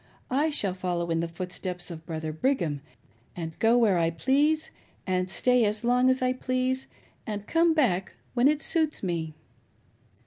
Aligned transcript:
I 0.31 0.49
shall 0.49 0.73
follow 0.73 1.11
in 1.11 1.19
the 1.19 1.27
footsteps 1.27 1.91
of 1.91 2.07
Brother 2.07 2.33
Brigham, 2.33 2.81
and 3.35 3.51
go 3.59 3.77
where 3.77 3.99
I 3.99 4.09
please, 4.09 4.71
and 5.05 5.29
stay 5.29 5.63
as 5.63 5.83
long 5.83 6.09
as 6.09 6.23
I 6.23 6.33
please, 6.33 6.87
and 7.27 7.45
come 7.45 7.75
back 7.75 8.13
when 8.33 8.47
it 8.47 8.63
suits 8.63 9.03
me." 9.03 9.35